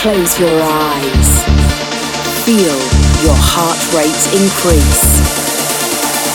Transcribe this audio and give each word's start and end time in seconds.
Close 0.00 0.40
your 0.40 0.48
eyes. 0.48 1.44
Feel 2.48 2.78
your 3.20 3.36
heart 3.36 3.76
rate 3.92 4.24
increase. 4.32 5.20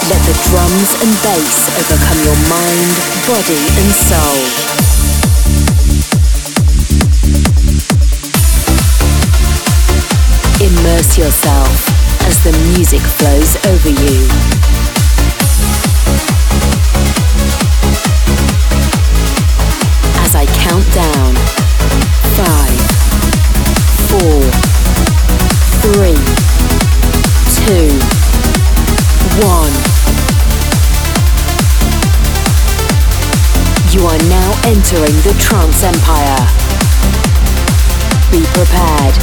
Let 0.05 0.21
the 0.21 0.37
drums 0.53 0.93
and 1.01 1.09
bass 1.25 1.65
overcome 1.73 2.21
your 2.29 2.37
mind, 2.45 2.93
body 3.25 3.57
and 3.81 3.89
soul. 4.05 4.37
Immerse 10.61 11.17
yourself 11.17 11.73
as 12.29 12.37
the 12.45 12.53
music 12.77 13.01
flows 13.01 13.57
over 13.65 13.89
you. 13.89 14.29
As 20.21 20.37
I 20.37 20.45
count 20.61 20.85
down, 20.93 21.33
five, 22.37 22.74
four, 24.15 24.41
three, 25.83 26.15
two, 27.51 27.91
one. 29.43 29.75
You 33.91 34.05
are 34.07 34.21
now 34.29 34.51
entering 34.63 35.15
the 35.27 35.35
trance 35.37 35.83
empire. 35.83 36.39
Be 38.31 38.41
prepared, 38.53 39.15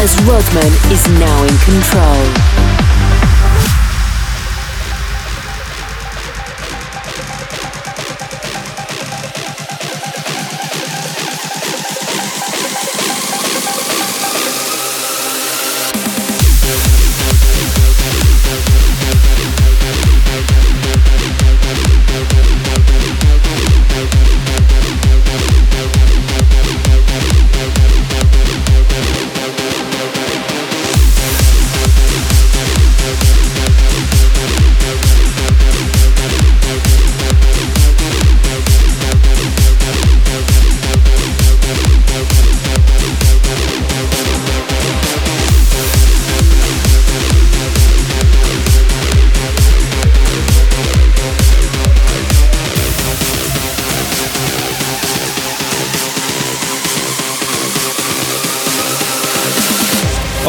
as 0.00 0.16
Rodman 0.24 0.72
is 0.92 1.06
now 1.18 1.42
in 1.44 1.56
control. 1.58 2.47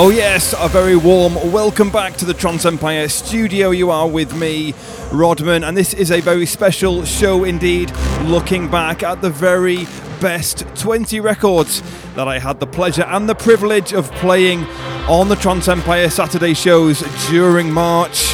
Oh, 0.10 0.12
yes, 0.12 0.56
a 0.58 0.68
very 0.68 0.96
warm 0.96 1.36
welcome 1.52 1.92
back 1.92 2.16
to 2.18 2.26
the 2.26 2.34
Trance 2.34 2.66
Empire 2.66 3.08
studio. 3.10 3.70
You 3.70 3.92
are 3.92 4.08
with 4.08 4.36
me, 4.36 4.74
Rodman, 5.12 5.64
and 5.64 5.78
this 5.78 5.94
is 5.94 6.10
a 6.10 6.20
very 6.20 6.48
special 6.48 7.06
show 7.06 7.44
indeed, 7.44 7.92
looking 8.24 8.72
back 8.72 9.04
at 9.04 9.22
the 9.22 9.30
very 9.30 9.86
best 10.20 10.66
20 10.74 11.20
records 11.20 11.84
that 12.16 12.28
I 12.28 12.40
had 12.40 12.60
the 12.60 12.66
pleasure 12.66 13.04
and 13.04 13.30
the 13.30 13.36
privilege 13.36 13.94
of 13.94 14.12
playing 14.14 14.64
on 15.08 15.30
the 15.30 15.36
Trance 15.36 15.68
Empire 15.68 16.10
Saturday 16.10 16.56
shows 16.56 17.02
during 17.30 17.72
March. 17.72 18.34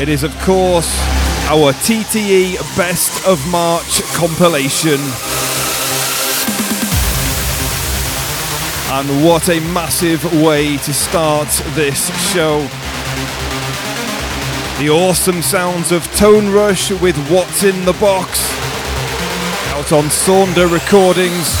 It 0.00 0.08
is, 0.08 0.22
of 0.22 0.32
course, 0.42 0.96
our 1.48 1.72
TTE 1.72 2.54
Best 2.76 3.26
of 3.26 3.44
March 3.50 4.00
compilation. 4.14 5.00
And 8.90 9.24
what 9.24 9.48
a 9.50 9.60
massive 9.72 10.24
way 10.42 10.78
to 10.78 10.94
start 10.94 11.48
this 11.74 12.08
show. 12.32 12.60
The 14.78 14.88
awesome 14.90 15.42
sounds 15.42 15.92
of 15.92 16.02
Tonerush 16.16 16.98
with 17.02 17.16
What's 17.30 17.64
in 17.64 17.84
the 17.84 17.92
Box 17.94 18.40
out 19.78 19.92
on 19.92 20.04
Suanda 20.04 20.66
Recordings. 20.66 21.52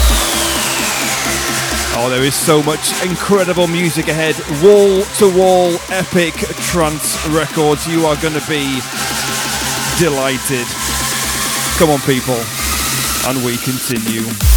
Oh, 2.00 2.08
there 2.10 2.24
is 2.24 2.34
so 2.34 2.62
much 2.62 2.92
incredible 3.04 3.66
music 3.66 4.08
ahead. 4.08 4.34
Wall 4.64 5.04
to 5.18 5.36
wall 5.36 5.76
epic 5.90 6.34
trance 6.70 7.18
records. 7.28 7.86
You 7.86 8.06
are 8.06 8.16
going 8.22 8.34
to 8.34 8.48
be 8.48 8.80
delighted. 9.98 10.66
Come 11.76 11.90
on, 11.90 12.00
people. 12.00 12.40
And 13.28 13.44
we 13.44 13.58
continue. 13.58 14.47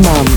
The 0.00 0.31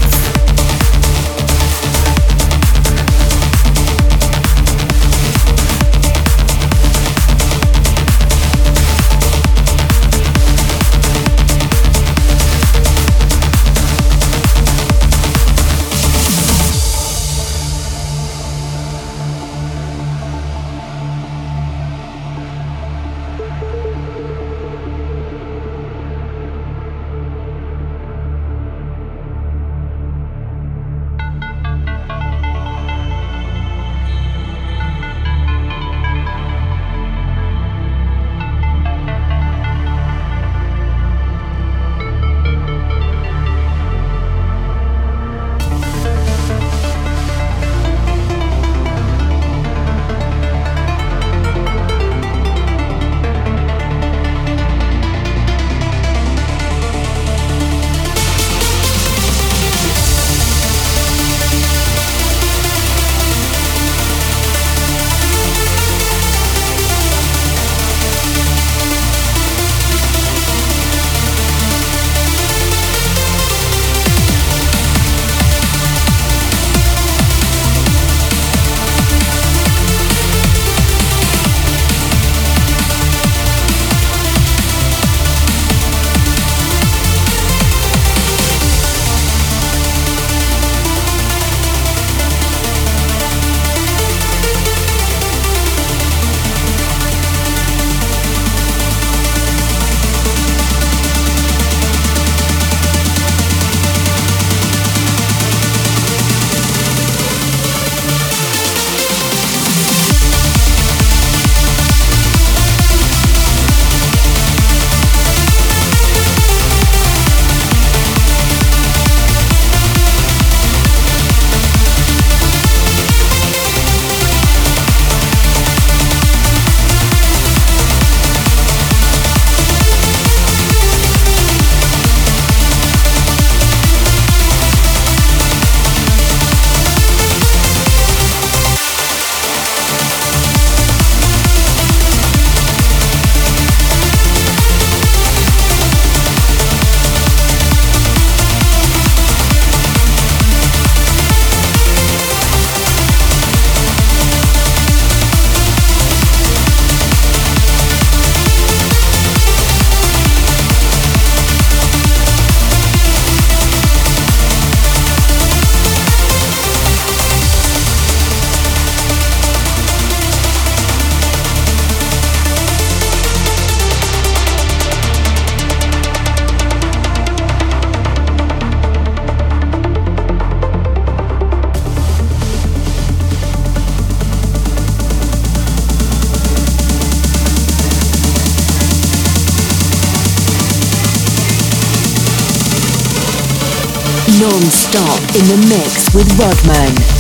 the 195.56 195.68
mix 195.68 196.14
with 196.14 196.28
Rodman. 196.38 197.15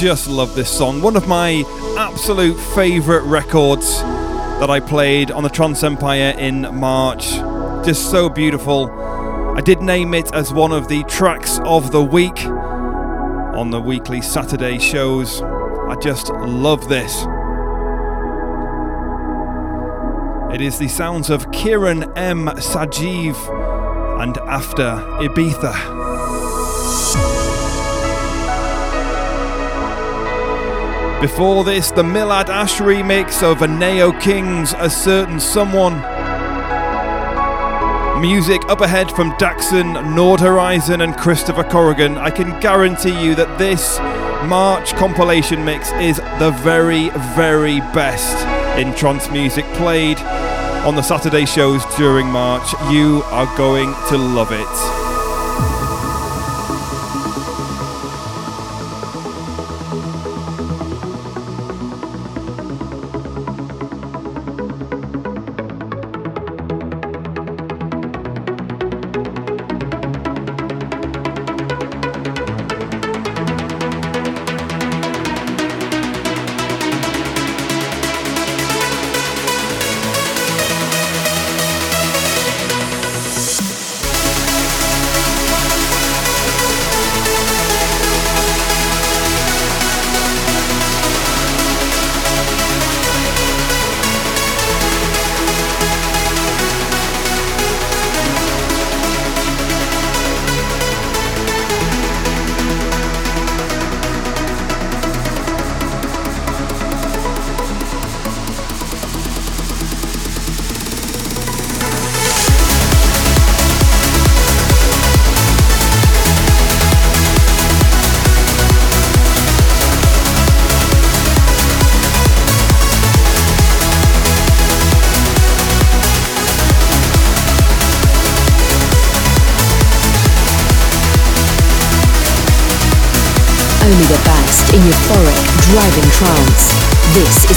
Just 0.00 0.28
love 0.28 0.54
this 0.54 0.70
song. 0.70 1.02
One 1.02 1.14
of 1.14 1.28
my 1.28 1.62
absolute 1.98 2.58
favourite 2.74 3.22
records 3.24 4.00
that 4.00 4.70
I 4.70 4.80
played 4.80 5.30
on 5.30 5.42
the 5.42 5.50
Trance 5.50 5.82
Empire 5.82 6.34
in 6.38 6.62
March. 6.74 7.32
Just 7.84 8.10
so 8.10 8.30
beautiful. 8.30 8.90
I 8.90 9.60
did 9.60 9.82
name 9.82 10.14
it 10.14 10.34
as 10.34 10.54
one 10.54 10.72
of 10.72 10.88
the 10.88 11.04
tracks 11.04 11.60
of 11.64 11.92
the 11.92 12.02
week 12.02 12.46
on 12.46 13.70
the 13.70 13.78
weekly 13.78 14.22
Saturday 14.22 14.78
shows. 14.78 15.42
I 15.42 15.96
just 16.00 16.30
love 16.30 16.88
this. 16.88 17.14
It 20.54 20.62
is 20.62 20.78
the 20.78 20.88
sounds 20.88 21.28
of 21.28 21.44
Kiran 21.50 22.10
M. 22.16 22.46
Sajeev 22.46 23.36
and 24.22 24.38
After 24.38 25.04
Ibiza. 25.20 25.99
Before 31.20 31.64
this, 31.64 31.90
the 31.90 32.02
Milad 32.02 32.48
Ash 32.48 32.78
remix 32.78 33.42
of 33.42 33.60
Neo 33.68 34.10
King's 34.20 34.72
A 34.78 34.88
Certain 34.88 35.38
Someone. 35.38 36.00
Music 38.22 38.62
up 38.70 38.80
ahead 38.80 39.12
from 39.12 39.32
Daxson, 39.32 39.96
Nordhorizon, 40.14 41.04
and 41.04 41.14
Christopher 41.14 41.64
Corrigan. 41.64 42.16
I 42.16 42.30
can 42.30 42.58
guarantee 42.60 43.22
you 43.22 43.34
that 43.34 43.58
this 43.58 43.98
March 44.48 44.94
compilation 44.94 45.62
mix 45.62 45.92
is 45.92 46.16
the 46.38 46.58
very, 46.62 47.10
very 47.36 47.80
best 47.92 48.38
in 48.78 48.94
trance 48.94 49.30
music 49.30 49.66
played 49.74 50.16
on 50.86 50.94
the 50.94 51.02
Saturday 51.02 51.44
shows 51.44 51.84
during 51.96 52.28
March. 52.28 52.72
You 52.90 53.22
are 53.26 53.54
going 53.58 53.94
to 54.08 54.16
love 54.16 54.52
it. 54.52 54.99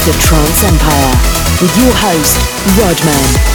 The 0.06 0.12
Trance 0.20 0.66
Empire 0.66 1.16
with 1.62 1.78
your 1.78 1.94
host, 1.96 2.36
Rodman. 2.78 3.53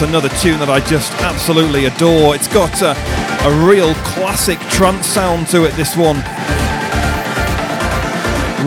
Yes, 0.00 0.08
another 0.08 0.28
tune 0.40 0.58
that 0.60 0.68
I 0.68 0.80
just 0.80 1.12
absolutely 1.22 1.86
adore. 1.86 2.34
It's 2.34 2.48
got 2.48 2.82
a, 2.82 2.92
a 3.46 3.66
real 3.66 3.94
classic 4.14 4.58
trance 4.70 5.06
sound 5.06 5.48
to 5.48 5.64
it, 5.64 5.74
this 5.74 5.96
one. 5.96 6.16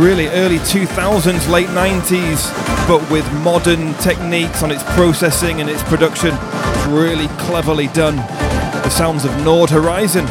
Really 0.01 0.27
early 0.29 0.57
2000s, 0.59 1.49
late 1.49 1.67
90s, 1.67 2.51
but 2.87 3.09
with 3.11 3.25
modern 3.43 3.93
techniques 3.95 4.63
on 4.63 4.71
its 4.71 4.83
processing 4.95 5.61
and 5.61 5.69
its 5.69 5.83
production. 5.83 6.31
It's 6.33 6.87
really 6.87 7.27
cleverly 7.45 7.87
done. 7.87 8.15
The 8.15 8.89
sounds 8.89 9.25
of 9.25 9.31
Nord 9.43 9.69
Horizon 9.69 10.25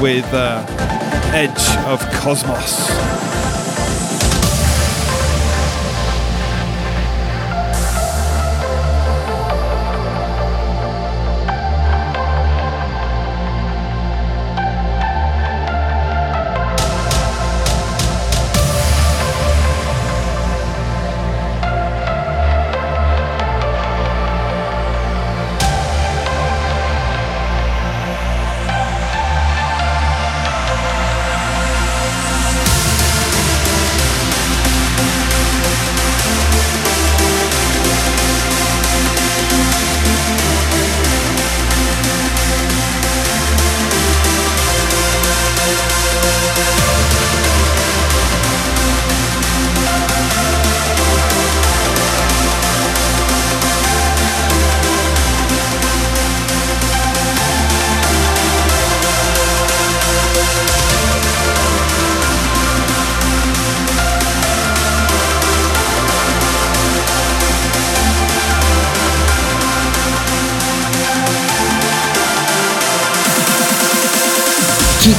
with 0.00 0.26
uh, 0.32 0.64
Edge 1.32 1.76
of 1.86 2.00
Cosmos. 2.20 2.88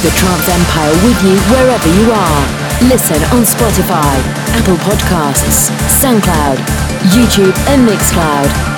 The 0.02 0.10
Trance 0.18 0.48
Empire 0.48 0.90
with 1.06 1.22
you 1.22 1.38
wherever 1.54 1.88
you 1.94 2.10
are. 2.10 2.88
Listen 2.88 3.22
on 3.30 3.42
Spotify, 3.44 4.18
Apple 4.58 4.76
Podcasts, 4.78 5.70
SoundCloud, 6.02 6.58
YouTube, 7.14 7.56
and 7.68 7.88
Mixcloud. 7.88 8.71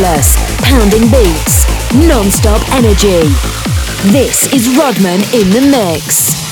Relentless, 0.00 0.34
pounding 0.62 1.10
beats, 1.10 1.66
non-stop 2.08 2.66
energy. 2.72 3.20
This 4.10 4.50
is 4.50 4.74
Rodman 4.78 5.20
in 5.34 5.50
the 5.50 5.60
mix. 5.60 6.49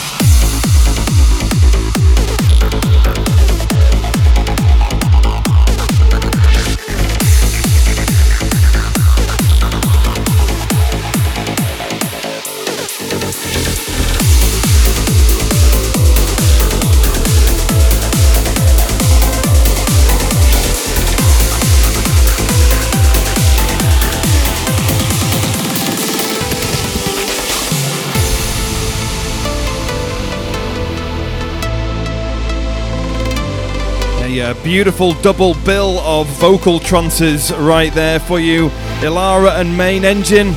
Beautiful 34.68 35.14
double 35.14 35.54
bill 35.64 35.98
of 36.00 36.26
vocal 36.26 36.78
trances 36.78 37.50
right 37.52 37.90
there 37.94 38.20
for 38.20 38.38
you. 38.38 38.68
Elara 39.00 39.58
and 39.58 39.74
Main 39.74 40.04
Engine. 40.04 40.52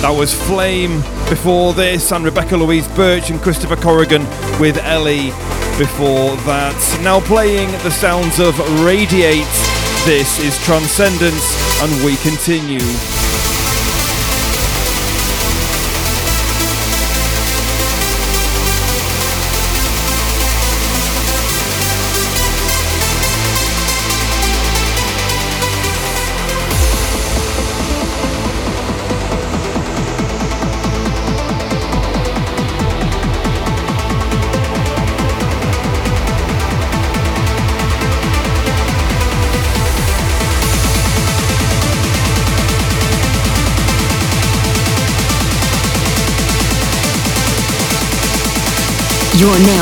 That 0.00 0.14
was 0.16 0.32
Flame 0.32 0.98
before 1.28 1.74
this, 1.74 2.12
and 2.12 2.24
Rebecca 2.24 2.56
Louise 2.56 2.86
Burch 2.94 3.30
and 3.30 3.40
Christopher 3.40 3.74
Corrigan 3.74 4.22
with 4.60 4.78
Ellie 4.78 5.30
before 5.76 6.36
that. 6.46 7.00
Now 7.02 7.18
playing 7.18 7.72
the 7.82 7.90
sounds 7.90 8.38
of 8.38 8.54
RayD8. 8.84 10.04
This 10.06 10.38
is 10.38 10.56
Transcendence, 10.64 11.82
and 11.82 12.04
we 12.04 12.14
continue. 12.18 12.78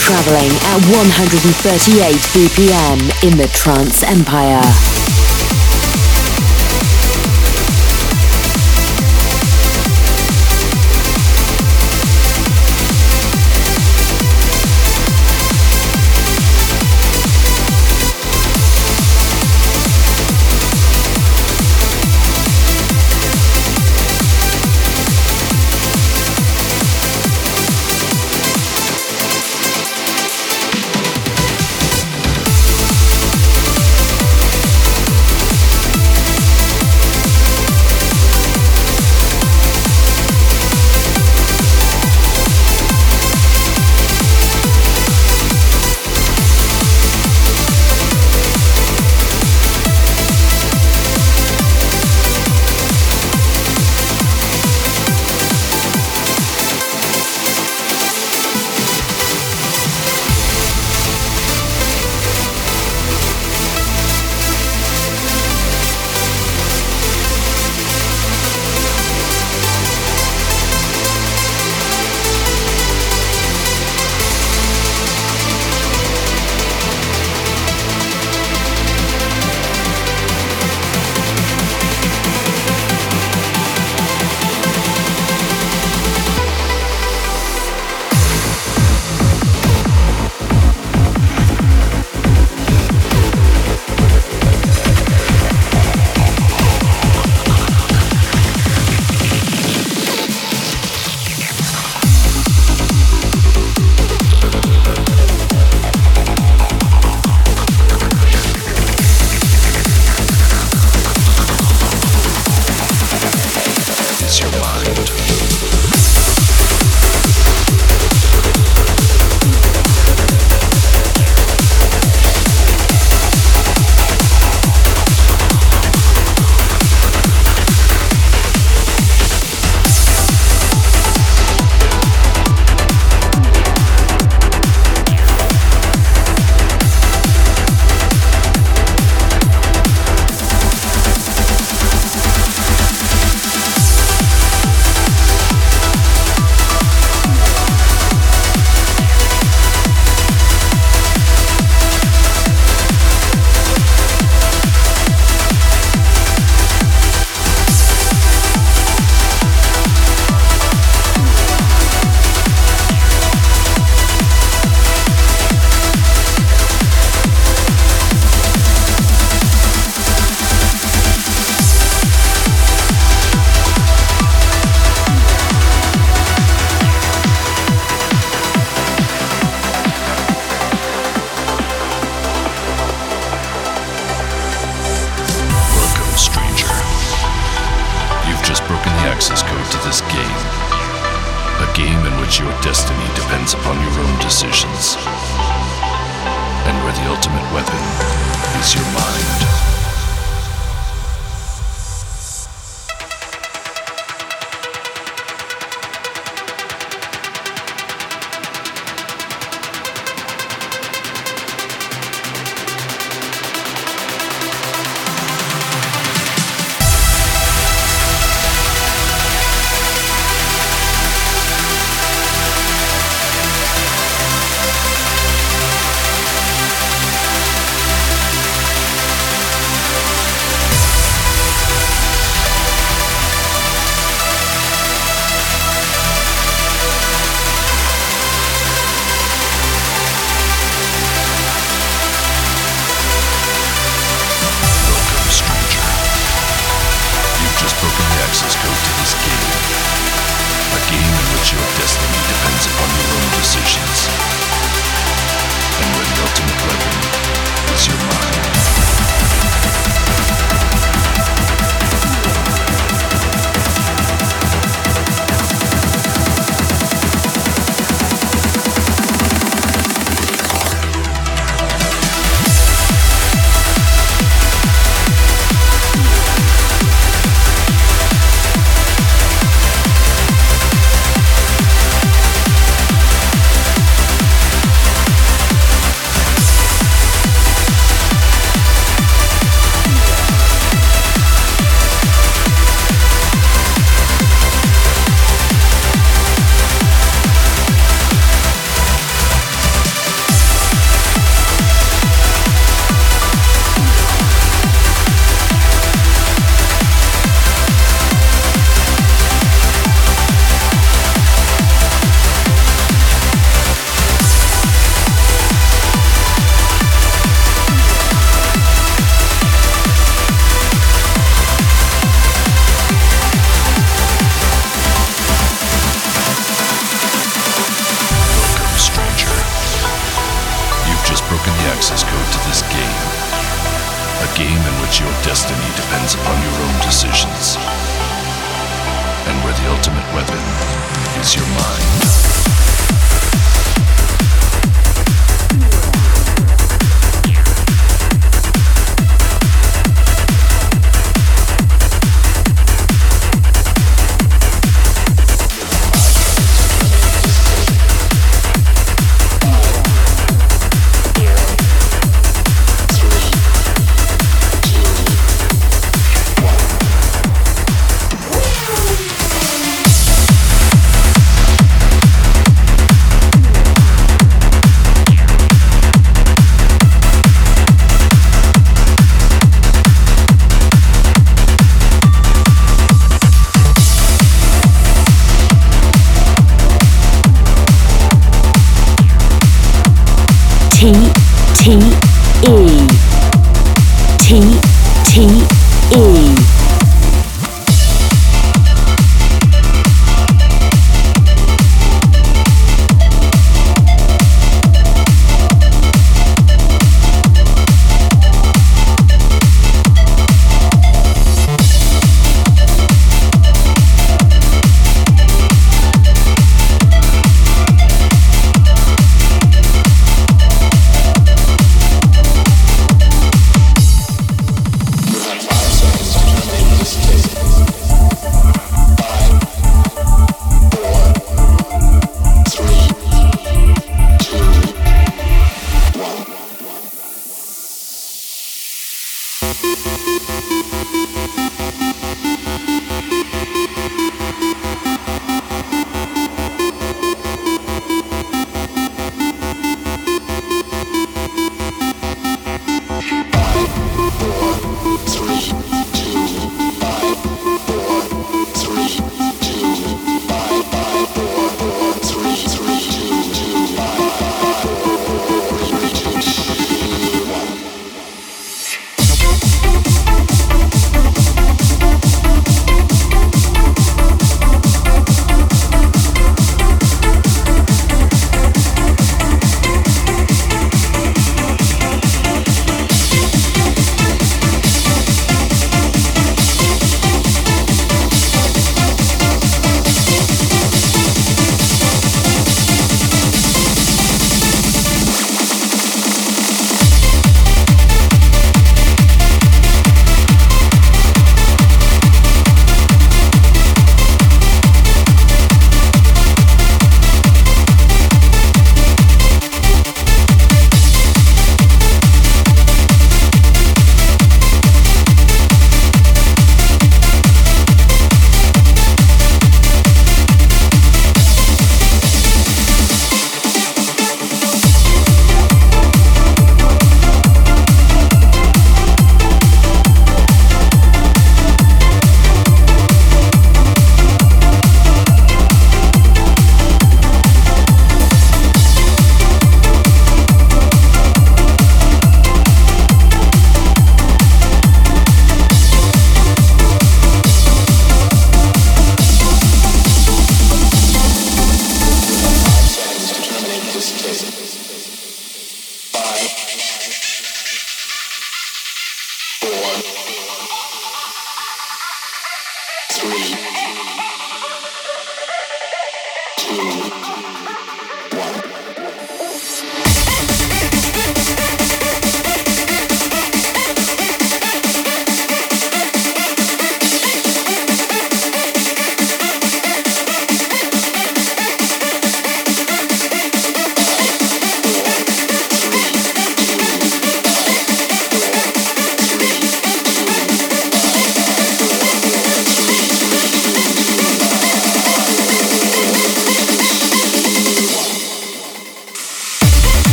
Traveling 0.00 0.50
at 0.64 0.80
138 0.96 2.14
BPM 2.32 2.98
in 3.22 3.36
the 3.36 3.48
Trance 3.48 4.02
Empire. 4.02 4.99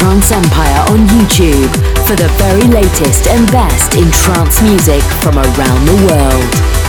Trance 0.00 0.32
Empire 0.32 0.80
on 0.92 1.06
YouTube 1.08 1.70
for 2.06 2.16
the 2.16 2.28
very 2.38 2.62
latest 2.72 3.26
and 3.26 3.46
best 3.52 3.96
in 3.96 4.10
trance 4.10 4.62
music 4.62 5.02
from 5.20 5.36
around 5.36 5.84
the 5.84 6.06
world. 6.08 6.79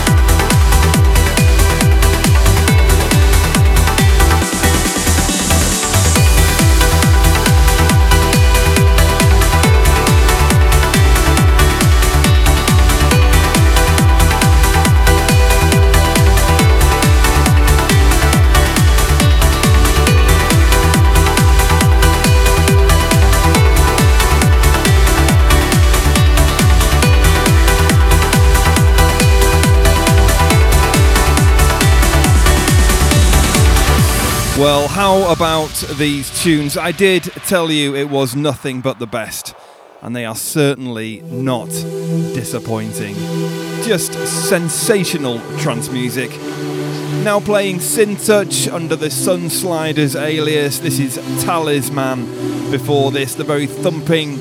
Well, 34.61 34.87
how 34.89 35.31
about 35.31 35.73
these 35.97 36.29
tunes? 36.43 36.77
I 36.77 36.91
did 36.91 37.23
tell 37.23 37.71
you 37.71 37.95
it 37.95 38.11
was 38.11 38.35
nothing 38.35 38.81
but 38.81 38.99
the 38.99 39.07
best, 39.07 39.55
and 40.03 40.15
they 40.15 40.23
are 40.23 40.35
certainly 40.35 41.21
not 41.21 41.69
disappointing. 42.35 43.15
Just 43.81 44.13
sensational 44.13 45.39
trance 45.57 45.89
music. 45.89 46.29
Now 47.23 47.39
playing 47.39 47.77
Syntouch 47.77 48.71
under 48.71 48.95
the 48.95 49.07
Sunsliderz 49.07 50.15
alias. 50.15 50.77
This 50.77 50.99
is 50.99 51.15
Talisman. 51.43 52.69
Before 52.69 53.09
this, 53.09 53.33
the 53.33 53.43
very 53.43 53.65
thumping 53.65 54.37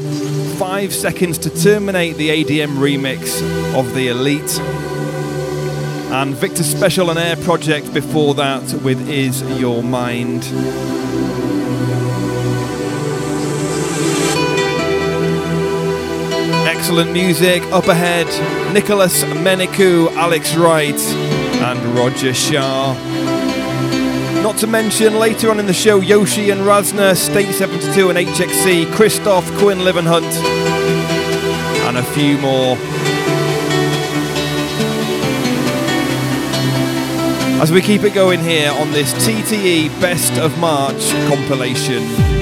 five 0.59 0.93
seconds 0.93 1.39
to 1.39 1.49
terminate 1.49 2.19
the 2.19 2.29
ADM 2.29 2.77
remix 2.77 3.41
of 3.75 3.95
The 3.95 4.09
Elite 4.09 4.61
and 6.13 6.35
Victor 6.35 6.65
Special 6.65 7.11
and 7.11 7.19
Air 7.19 7.37
Project 7.37 7.95
before 7.95 8.35
that 8.35 8.63
with 8.83 9.09
Is 9.09 9.43
Your 9.61 9.83
Mind. 9.83 10.43
Excellent 16.67 17.13
music 17.13 17.63
up 17.73 17.87
ahead 17.87 18.27
Nicolas 18.75 19.23
Menicou, 19.23 20.11
Alex 20.17 20.57
Wright, 20.57 20.99
and 20.99 21.79
Roger 21.97 22.35
Shah. 22.35 22.95
Not 24.43 24.57
to 24.59 24.67
mention 24.67 25.15
later 25.19 25.51
on 25.51 25.61
in 25.61 25.67
the 25.67 25.73
show 25.73 26.01
Yoshi 26.01 26.51
and 26.51 26.63
Razner, 26.63 27.13
State72 27.13 28.09
and 28.09 28.19
h.x.e., 28.19 28.87
Christophe, 28.97 29.49
Quinn 29.59 29.79
Livenhunt, 29.79 30.25
and 31.87 31.99
a 31.99 32.03
few 32.03 32.37
more. 32.39 32.77
As 37.61 37.71
we 37.71 37.83
keep 37.83 38.05
it 38.05 38.15
going 38.15 38.41
here 38.41 38.73
on 38.73 38.91
this 38.91 39.13
TTE 39.13 39.89
Best 40.01 40.33
of 40.39 40.59
March 40.59 41.11
compilation. 41.29 42.40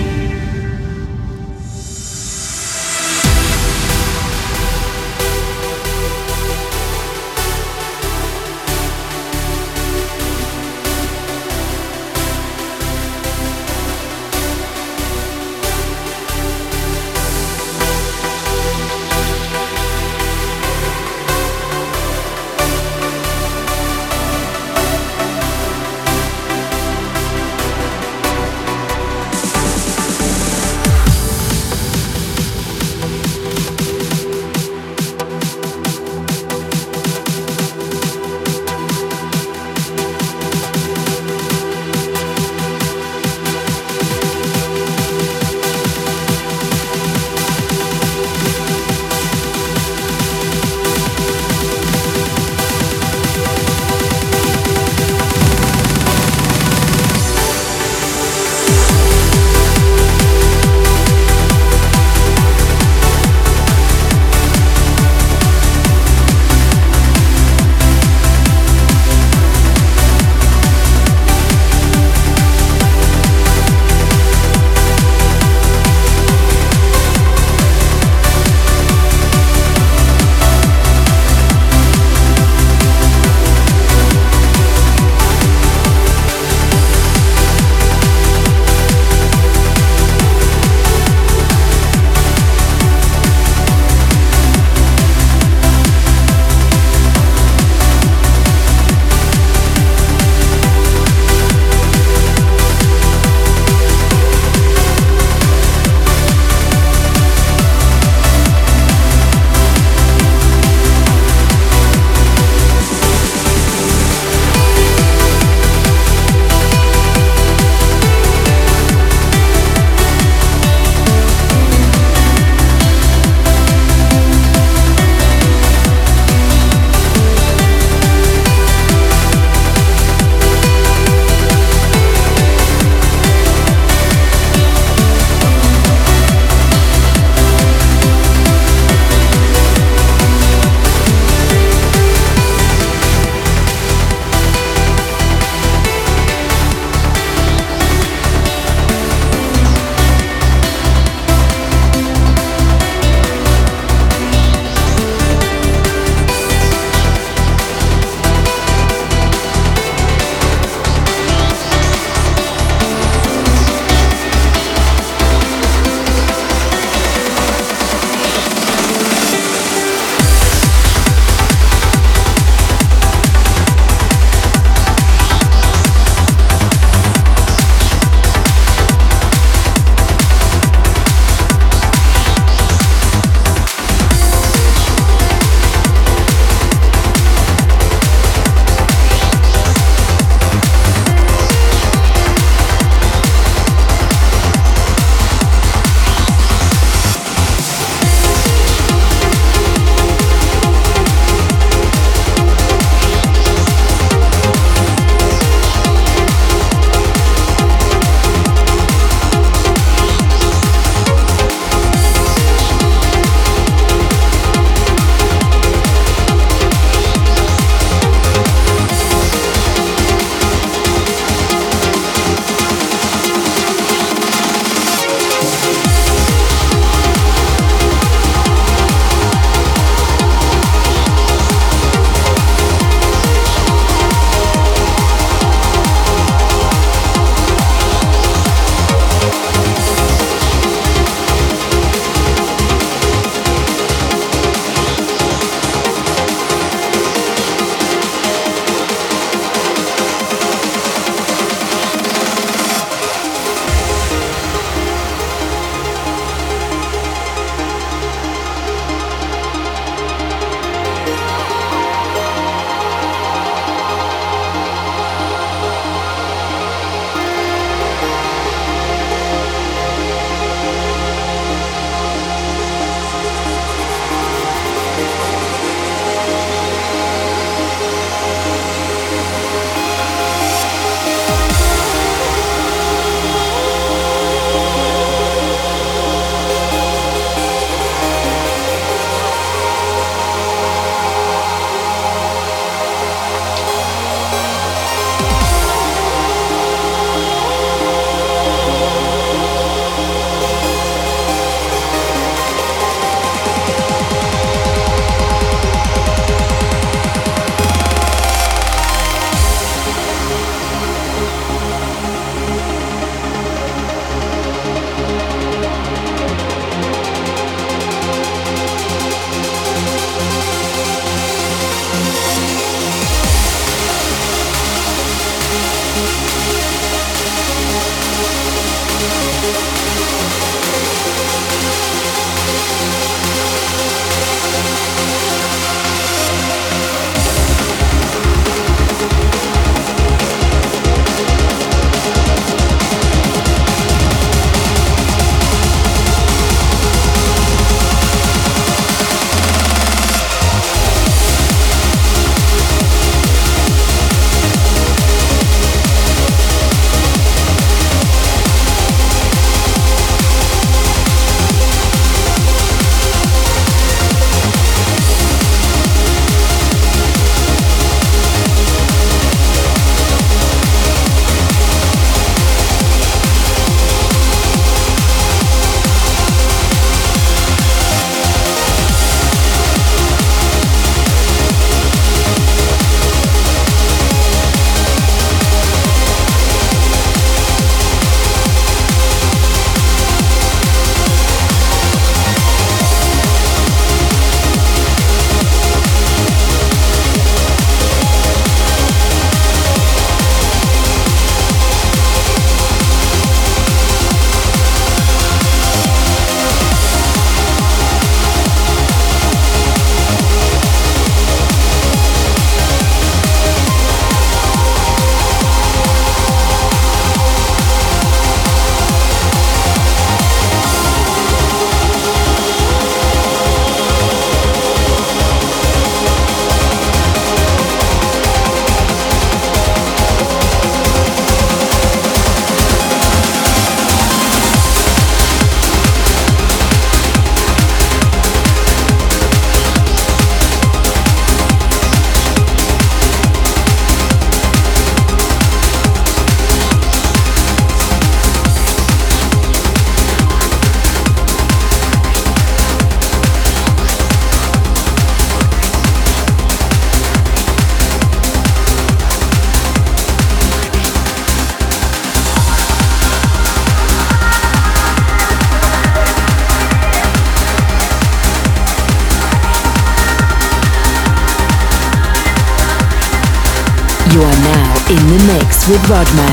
Rodman. 475.98 476.27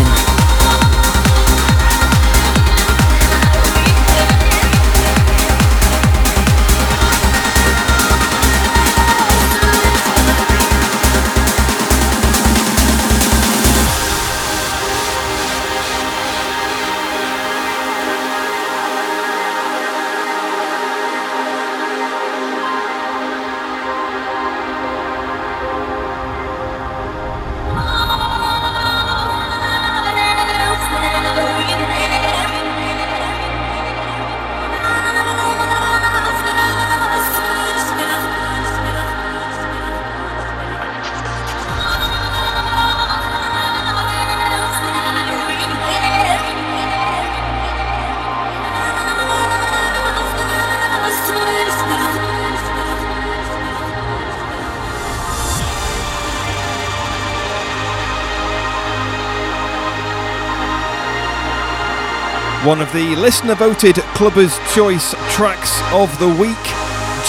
One 62.66 62.82
of 62.82 62.92
the 62.94 63.16
listener 63.18 63.54
voted 63.54 63.94
Clubbers' 64.16 64.58
Choice 64.74 65.12
tracks 65.30 65.80
of 65.94 66.18
the 66.18 66.28
week 66.28 66.58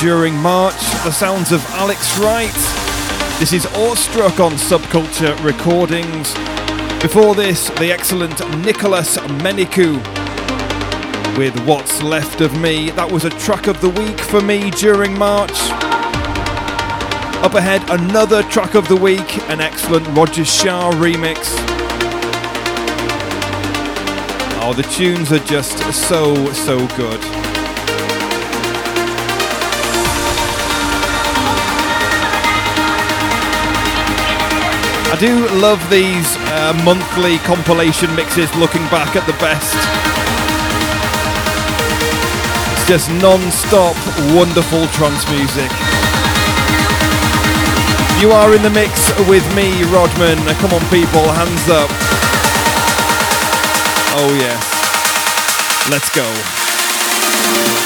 during 0.01 0.35
March. 0.35 0.81
The 1.05 1.11
sounds 1.11 1.53
of 1.53 1.63
Alex 1.73 2.19
Wright. 2.19 2.51
This 3.39 3.53
is 3.53 3.67
Awestruck 3.67 4.41
on 4.41 4.53
Subculture 4.53 5.37
Recordings. 5.45 6.33
Before 7.03 7.35
this, 7.35 7.69
the 7.79 7.93
excellent 7.93 8.39
Nicolas 8.65 9.19
Menicou 9.19 9.97
with 11.37 11.55
What's 11.67 12.03
Left 12.03 12.41
of 12.41 12.59
Me. 12.59 12.89
That 12.93 13.13
was 13.13 13.27
a 13.27 13.31
track 13.31 13.67
of 13.67 13.79
the 13.83 13.91
week 13.91 14.19
for 14.19 14.41
me 14.41 14.71
during 14.71 15.19
March. 15.19 15.53
Up 17.45 17.53
ahead, 17.53 17.83
another 17.91 18.43
track 18.45 18.75
of 18.75 18.89
the 18.89 18.97
week, 18.97 19.37
an 19.51 19.61
excellent 19.61 20.07
Roger 20.17 20.47
Shah 20.47 20.93
remix. 20.93 21.76
Oh, 24.69 24.73
the 24.73 24.83
tunes 24.83 25.31
are 25.31 25.45
just 25.47 25.79
so, 25.95 26.35
so 26.51 26.77
good. 26.99 27.21
I 35.07 35.17
do 35.21 35.47
love 35.63 35.79
these 35.89 36.35
uh, 36.51 36.75
monthly 36.85 37.39
compilation 37.47 38.13
mixes 38.17 38.53
looking 38.57 38.83
back 38.91 39.15
at 39.15 39.23
the 39.31 39.39
best. 39.39 39.79
It's 42.75 42.89
just 42.91 43.09
non 43.23 43.39
stop, 43.55 43.95
wonderful 44.35 44.91
trance 44.99 45.23
music. 45.31 45.71
You 48.19 48.35
are 48.35 48.53
in 48.53 48.67
the 48.67 48.75
mix 48.75 49.15
with 49.31 49.47
me, 49.55 49.87
Rodman. 49.95 50.43
Come 50.59 50.75
on, 50.75 50.83
people, 50.91 51.23
hands 51.23 51.71
up. 51.71 51.96
Oh, 54.19 54.33
yes. 54.35 55.91
Let's 55.91 56.09
go. 56.09 57.86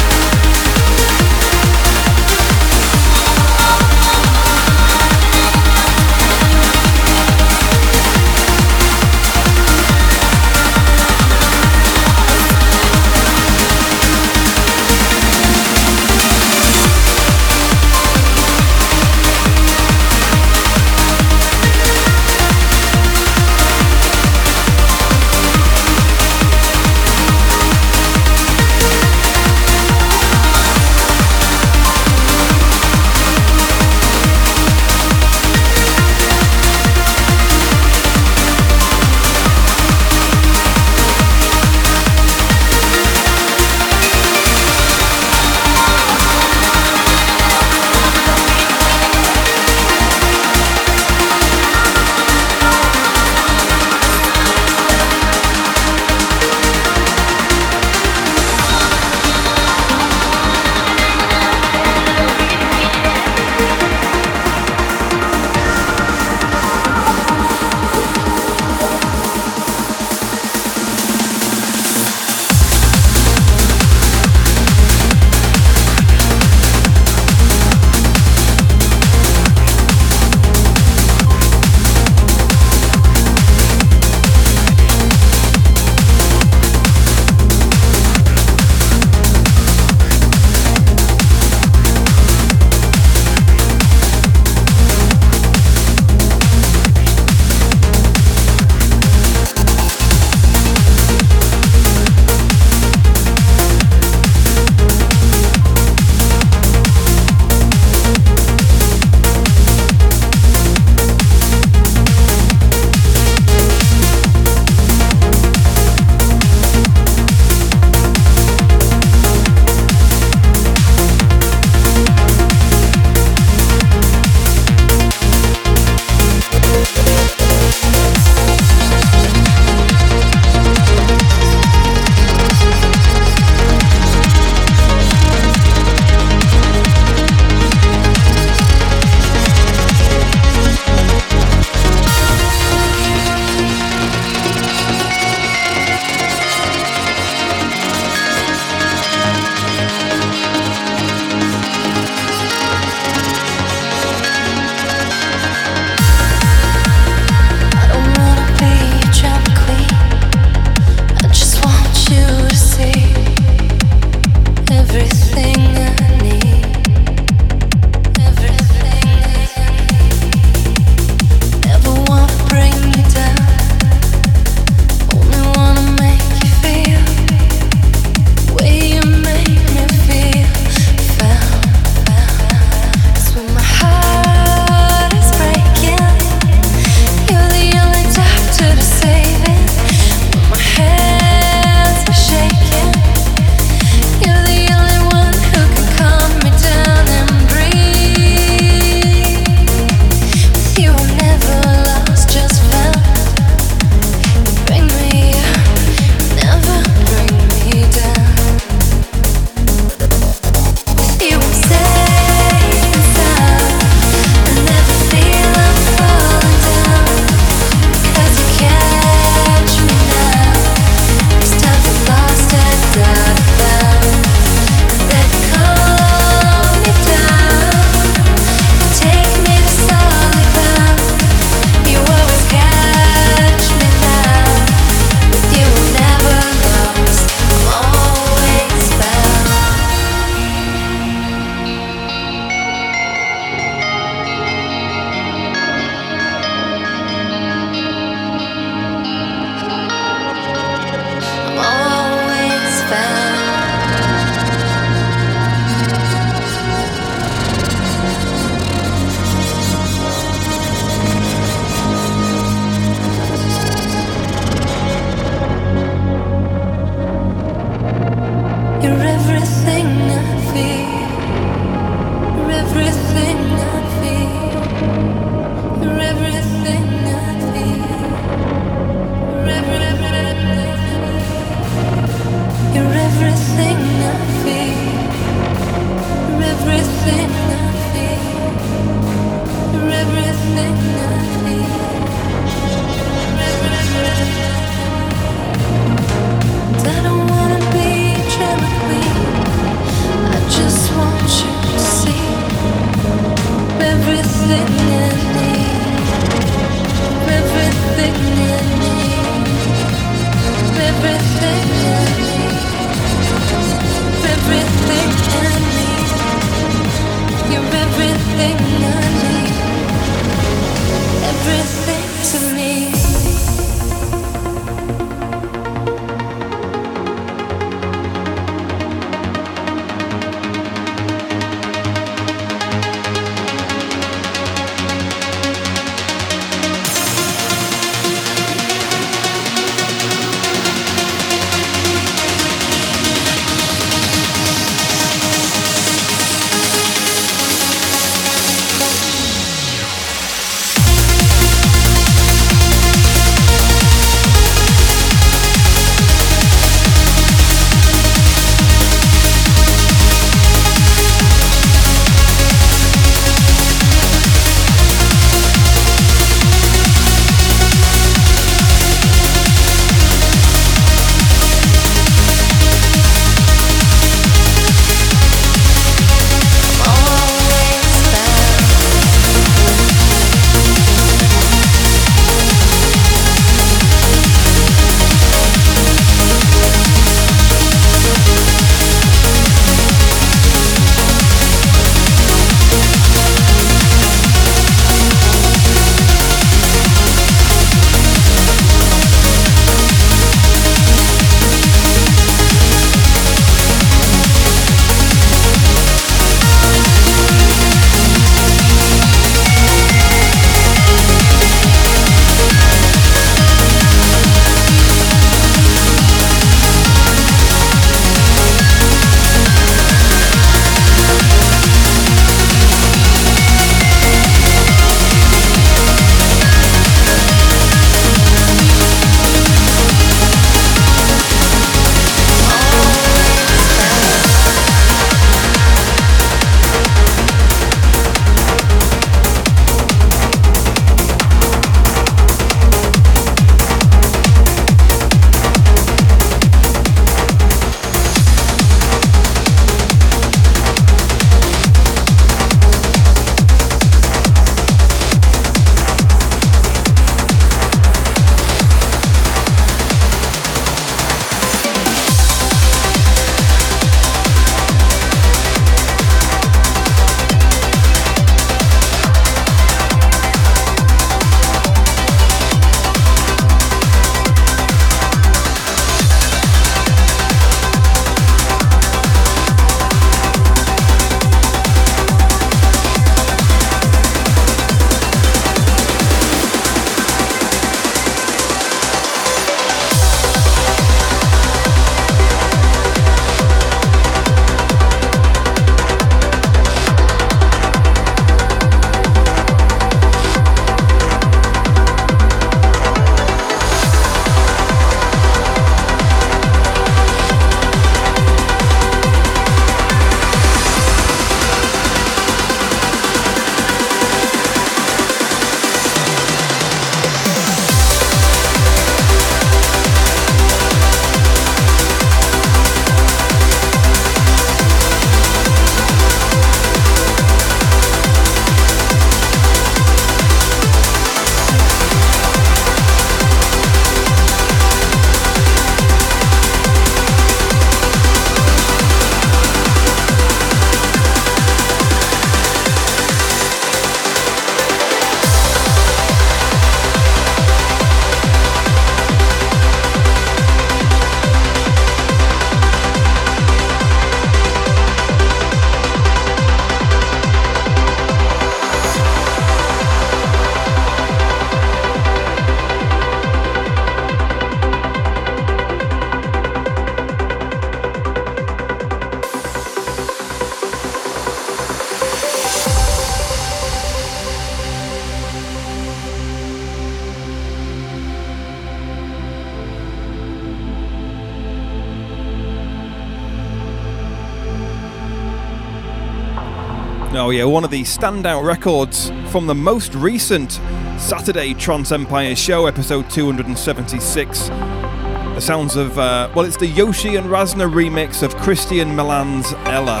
Yeah, 587.30 587.44
one 587.44 587.62
of 587.62 587.70
the 587.70 587.82
standout 587.82 588.42
records 588.42 589.10
from 589.30 589.46
the 589.46 589.54
most 589.54 589.94
recent 589.94 590.52
Saturday 590.98 591.52
Trance 591.52 591.92
Empire 591.92 592.34
show, 592.34 592.66
episode 592.66 593.10
276. 593.10 594.48
The 594.48 595.40
sounds 595.40 595.76
of, 595.76 595.98
uh, 595.98 596.30
well, 596.34 596.46
it's 596.46 596.56
the 596.56 596.66
Yoshi 596.66 597.16
and 597.16 597.26
Razner 597.26 597.70
remix 597.70 598.22
of 598.22 598.34
Christian 598.36 598.96
Millan's 598.96 599.52
Ella. 599.66 600.00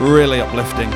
Really 0.00 0.40
uplifting. 0.40 0.88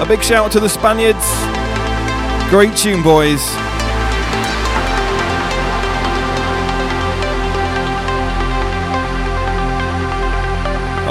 A 0.00 0.06
big 0.08 0.22
shout 0.22 0.46
out 0.46 0.52
to 0.52 0.60
the 0.60 0.68
Spaniards. 0.68 1.24
Great 2.50 2.74
tune, 2.76 3.02
boys. 3.02 3.73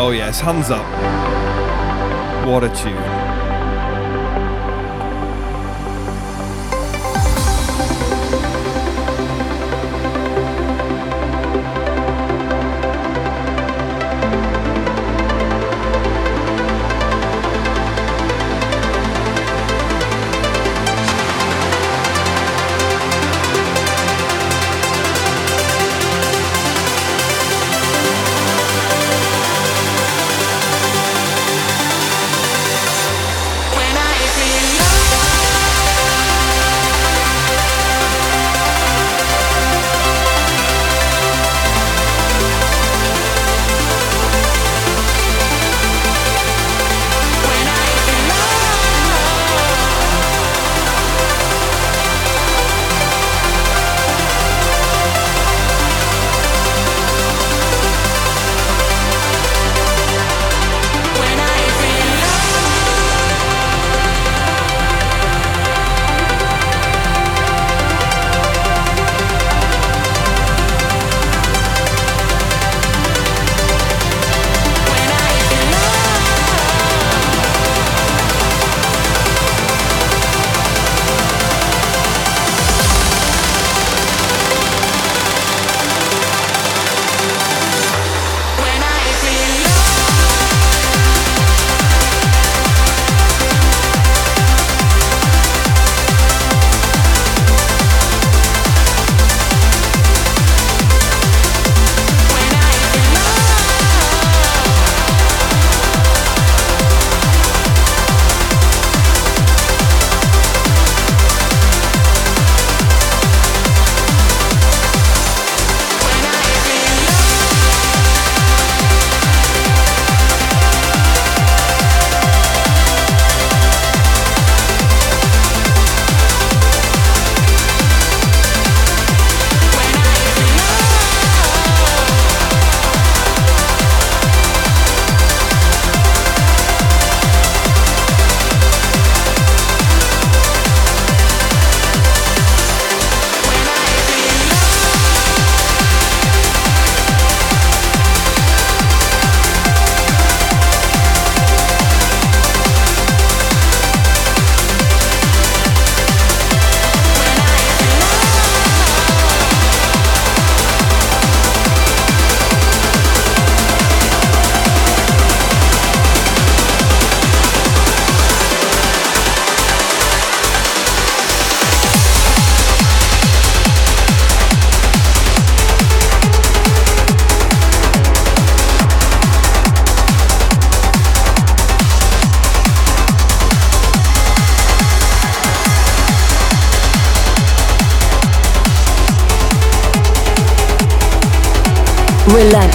Oh, 0.05 0.11
yes, 0.11 0.41
hands 0.41 0.69
up. 0.69 0.85
What 2.45 2.65
a 2.65 2.69
tune. 2.75 3.12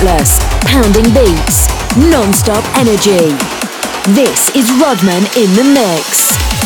Relentless, 0.00 0.38
pounding 0.60 1.12
beats, 1.12 1.66
non-stop 1.96 2.64
energy. 2.76 3.34
This 4.14 4.48
is 4.54 4.70
Rodman 4.80 5.24
in 5.36 5.52
the 5.54 5.64
mix. 5.74 6.57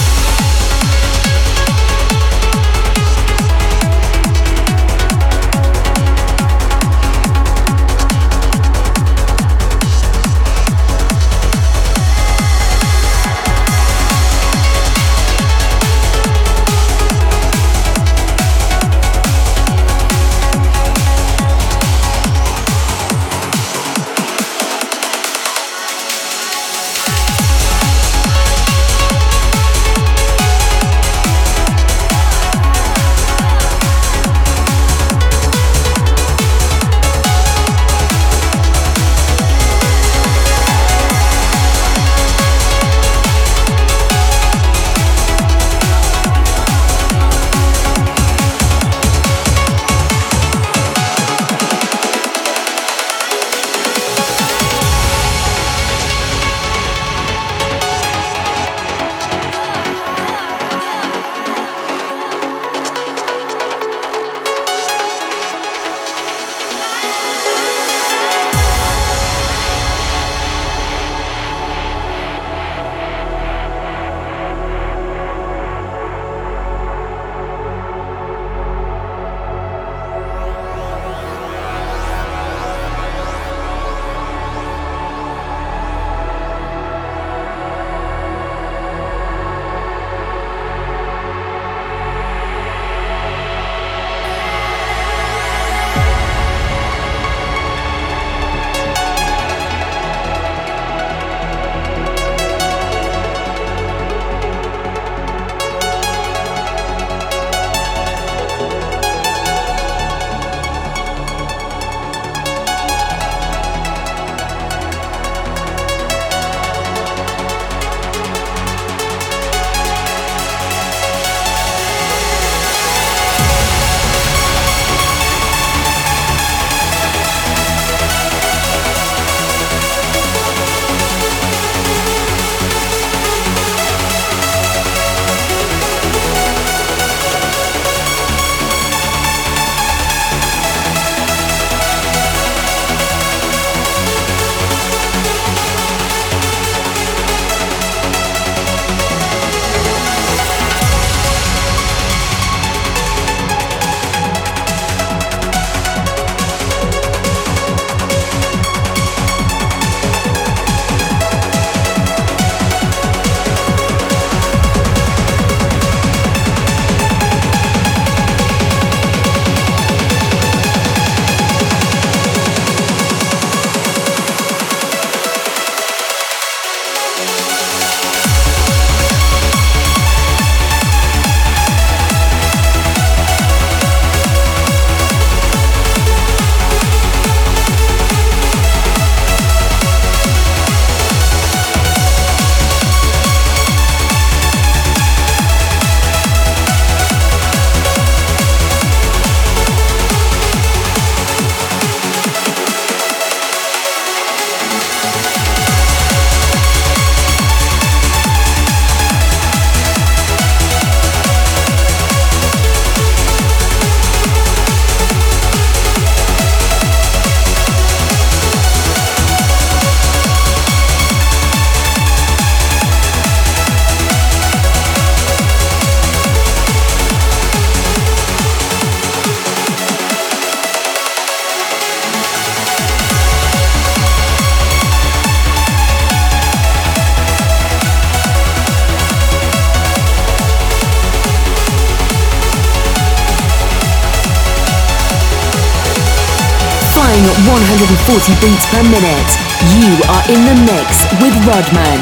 Minute. 248.90 249.30
You 249.78 249.90
are 250.10 250.24
in 250.30 250.44
the 250.44 250.56
mix 250.66 251.06
with 251.22 251.34
Rodman. 251.46 252.01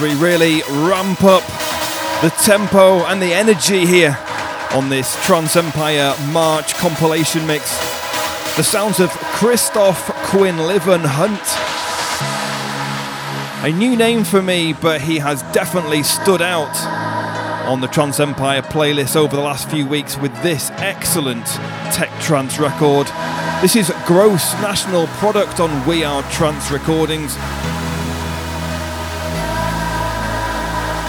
We 0.00 0.14
really 0.14 0.62
ramp 0.86 1.24
up 1.24 1.42
the 2.22 2.32
tempo 2.44 3.04
and 3.06 3.20
the 3.20 3.34
energy 3.34 3.84
here 3.84 4.16
on 4.72 4.88
this 4.88 5.20
Trance 5.26 5.56
Empire 5.56 6.14
March 6.30 6.74
compilation 6.74 7.44
mix. 7.48 7.76
The 8.56 8.62
sounds 8.62 9.00
of 9.00 9.10
Christoph 9.10 10.06
Quinlivan 10.30 11.04
Hunt. 11.04 11.42
A 13.64 13.76
new 13.76 13.96
name 13.96 14.22
for 14.22 14.40
me, 14.40 14.72
but 14.72 15.00
he 15.00 15.18
has 15.18 15.42
definitely 15.52 16.04
stood 16.04 16.42
out 16.42 16.76
on 17.66 17.80
the 17.80 17.88
Trance 17.88 18.20
Empire 18.20 18.62
playlist 18.62 19.16
over 19.16 19.34
the 19.34 19.42
last 19.42 19.68
few 19.68 19.84
weeks 19.84 20.16
with 20.16 20.32
this 20.44 20.70
excellent 20.76 21.46
tech 21.92 22.10
trance 22.20 22.60
record. 22.60 23.08
This 23.60 23.74
is 23.74 23.92
gross 24.06 24.52
national 24.62 25.08
product 25.18 25.58
on 25.58 25.84
We 25.88 26.04
Are 26.04 26.22
Trance 26.30 26.70
Recordings. 26.70 27.36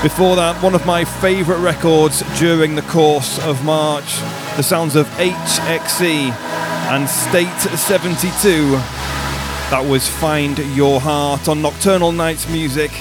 Before 0.02 0.38
that, 0.38 0.64
one 0.64 0.76
of 0.76 0.86
my 0.86 1.04
favourite 1.04 1.60
records 1.60 2.24
during 2.40 2.74
the 2.74 2.82
course 2.84 3.38
of 3.40 3.66
March, 3.66 4.18
the 4.56 4.64
sounds 4.64 4.96
of 4.96 5.06
h.x.e. 5.20 6.30
and 6.88 7.06
State72. 7.06 8.72
That 9.70 9.86
was 9.86 10.08
Find 10.08 10.58
Your 10.74 11.02
Heart 11.02 11.50
on 11.50 11.62
Nocturnal 11.62 12.14
Knights 12.14 12.48
Music. 12.48 12.92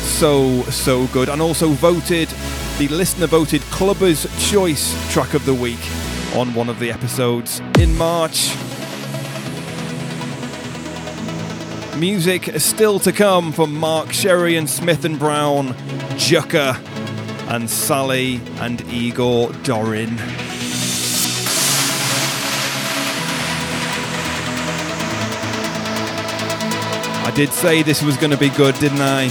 So, 0.00 0.64
so 0.64 1.06
good. 1.06 1.30
And 1.30 1.40
also 1.40 1.68
voted 1.70 2.28
the 2.76 2.88
listener 2.88 3.26
voted 3.26 3.62
Clubber's 3.62 4.26
Choice 4.50 4.94
track 5.10 5.32
of 5.32 5.46
the 5.46 5.54
week 5.54 5.80
on 6.34 6.52
one 6.52 6.68
of 6.68 6.78
the 6.78 6.92
episodes 6.92 7.60
in 7.78 7.96
March. 7.96 8.54
Music 11.98 12.60
still 12.60 13.00
to 13.00 13.10
come 13.12 13.50
from 13.50 13.74
Mark 13.74 14.12
Sherry 14.12 14.56
and 14.56 14.70
Smith 14.70 15.04
and 15.04 15.18
Brown, 15.18 15.68
JUKKA 16.14 16.76
and 17.48 17.68
Sali 17.68 18.40
and 18.60 18.80
Igor 18.92 19.48
Dorin. 19.64 20.16
I 27.24 27.32
did 27.34 27.52
say 27.52 27.82
this 27.82 28.02
was 28.02 28.16
going 28.16 28.30
to 28.30 28.36
be 28.36 28.50
good, 28.50 28.74
didn't 28.76 29.00
I? 29.00 29.28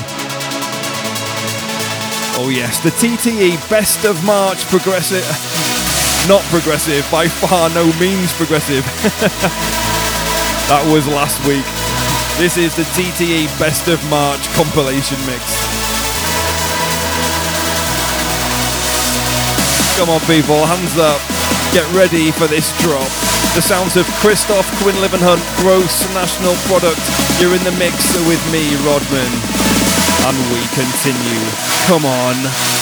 Oh, 2.39 2.49
yes, 2.53 2.83
the 2.83 2.89
TTE 2.89 3.69
Best 3.69 4.03
of 4.05 4.23
March 4.25 4.59
Progressive. 4.65 5.25
Not 6.27 6.41
progressive, 6.51 7.09
by 7.09 7.27
far 7.27 7.69
no 7.69 7.85
means 7.99 8.33
progressive. 8.33 8.83
that 10.67 10.83
was 10.91 11.07
last 11.07 11.45
week. 11.47 11.63
This 12.37 12.55
is 12.55 12.75
the 12.75 12.83
TTE 12.93 13.49
Best 13.57 13.87
of 13.87 13.97
March 14.11 14.47
compilation 14.53 15.17
mix. 15.25 15.41
Come 19.97 20.13
on, 20.13 20.21
people, 20.29 20.61
hands 20.69 20.93
up. 21.01 21.17
Get 21.73 21.89
ready 21.97 22.29
for 22.29 22.45
this 22.45 22.69
drop. 22.77 23.09
The 23.57 23.65
sounds 23.65 23.97
of 23.97 24.05
Christophe 24.21 24.69
Quinlivan-Hunt, 24.85 25.41
gross 25.65 26.05
national 26.13 26.53
product. 26.69 27.01
You're 27.41 27.57
in 27.57 27.63
the 27.65 27.73
mix 27.81 28.13
with 28.29 28.43
me, 28.53 28.69
Rodman. 28.85 29.33
And 30.29 30.37
we 30.53 30.61
continue. 30.77 31.41
Come 31.89 32.05
on. 32.05 32.76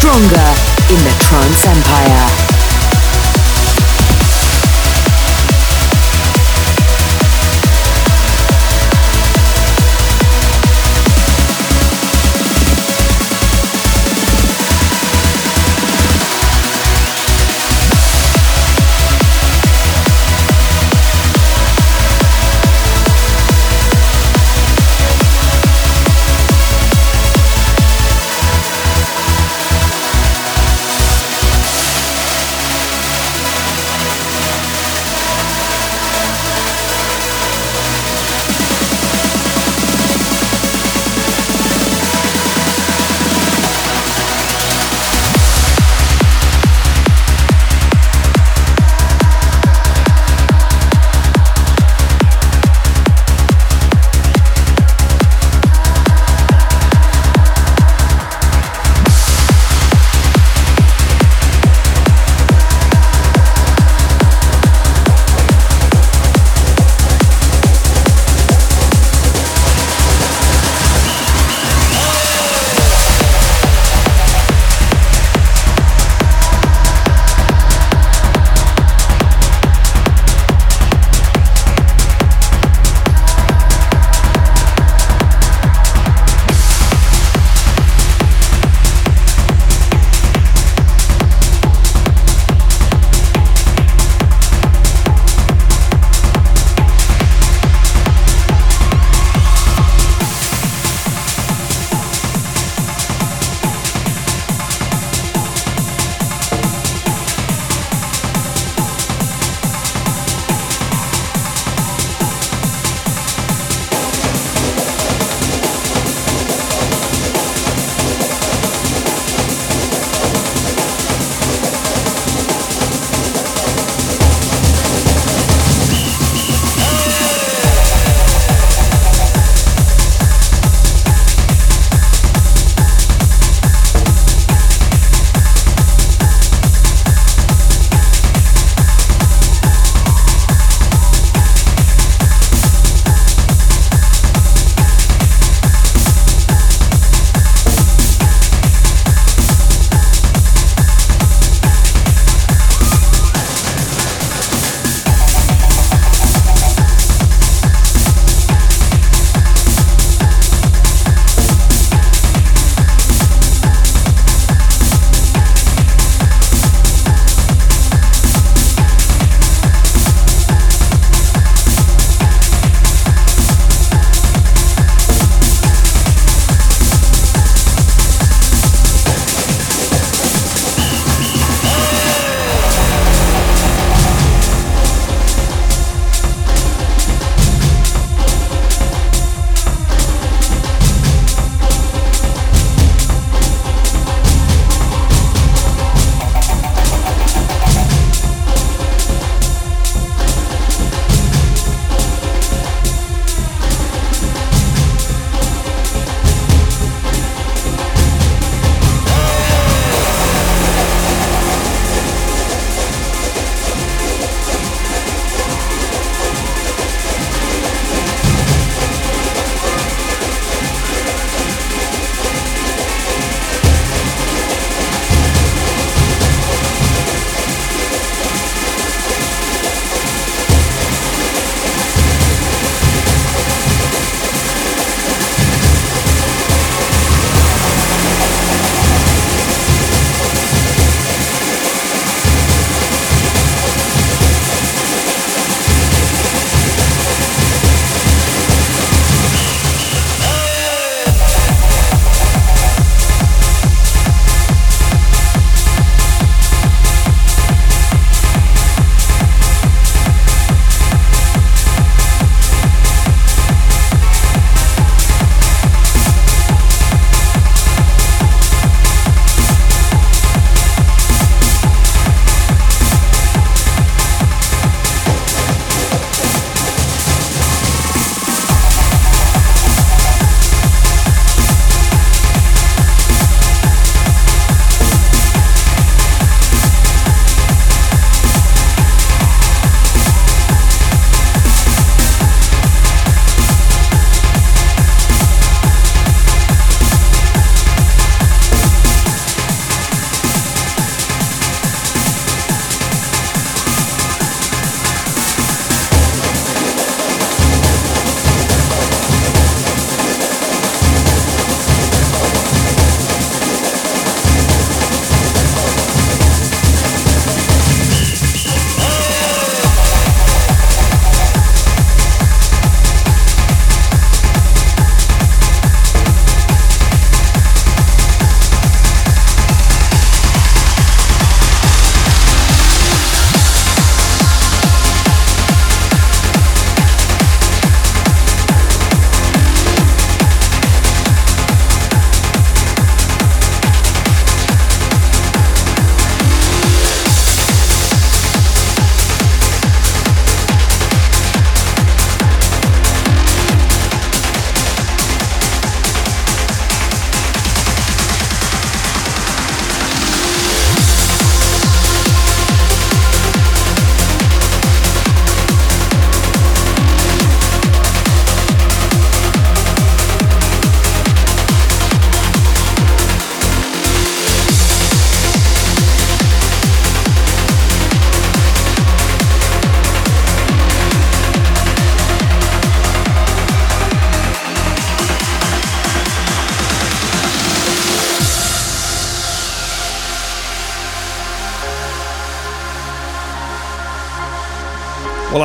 Stronger 0.00 0.48
in 0.88 1.04
the 1.04 1.14
Trance 1.20 1.66
Empire. 1.66 2.49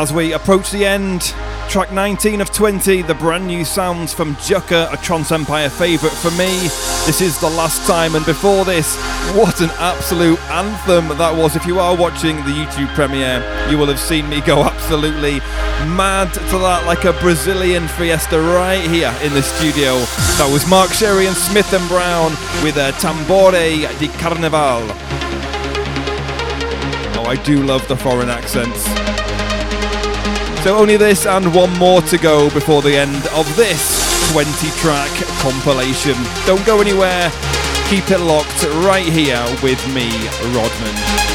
As 0.05 0.13
we 0.13 0.33
approach 0.33 0.69
the 0.69 0.85
end, 0.85 1.33
track 1.67 1.91
19 1.91 2.39
of 2.39 2.51
20, 2.51 3.01
the 3.01 3.15
brand 3.15 3.47
new 3.47 3.65
sounds 3.65 4.13
from 4.13 4.35
JUKKA, 4.35 4.93
a 4.93 4.97
Trance 4.97 5.31
Empire 5.31 5.67
favourite 5.67 6.15
for 6.15 6.29
me. 6.29 6.45
This 7.07 7.21
is 7.21 7.39
the 7.41 7.49
last 7.49 7.87
time, 7.87 8.13
and 8.13 8.23
before 8.23 8.65
this, 8.65 8.95
what 9.33 9.61
an 9.61 9.71
absolute 9.79 10.39
anthem 10.51 11.07
that 11.17 11.35
was. 11.35 11.55
If 11.55 11.65
you 11.65 11.79
are 11.79 11.97
watching 11.97 12.35
the 12.35 12.51
YouTube 12.51 12.93
premiere, 12.93 13.41
you 13.67 13.79
will 13.79 13.87
have 13.87 13.99
seen 13.99 14.29
me 14.29 14.41
go 14.41 14.63
absolutely 14.63 15.39
mad 15.97 16.31
to 16.35 16.57
that 16.59 16.85
like 16.85 17.05
a 17.05 17.13
Brazilian 17.13 17.87
fiesta 17.87 18.39
right 18.39 18.87
here 18.87 19.11
in 19.23 19.33
the 19.33 19.41
studio. 19.41 19.95
That 20.37 20.51
was 20.53 20.69
Mark 20.69 20.91
Sherry 20.91 21.25
and 21.25 21.35
Smith 21.35 21.73
and 21.73 21.89
Brown 21.89 22.29
with 22.61 22.77
a 22.77 22.91
Tambore 23.01 23.89
di 23.97 24.07
Carnaval. 24.19 24.83
Oh, 27.17 27.25
I 27.25 27.41
do 27.43 27.63
love 27.63 27.87
the 27.87 27.97
foreign 27.97 28.29
accents. 28.29 29.14
So 30.65 30.75
only 30.75 30.97
this 30.97 31.27
and 31.27 31.53
one 31.53 31.71
more 31.77 32.01
to 32.01 32.17
go 32.17 32.49
before 32.49 32.81
the 32.81 32.95
end 32.95 33.27
of 33.35 33.55
this 33.55 34.31
20 34.31 34.67
track 34.79 35.11
compilation. 35.37 36.15
Don't 36.47 36.65
go 36.65 36.81
anywhere, 36.81 37.29
keep 37.87 38.09
it 38.09 38.17
locked 38.17 38.63
right 38.83 39.05
here 39.05 39.45
with 39.61 39.87
me, 39.93 40.09
Rodman. 40.55 41.34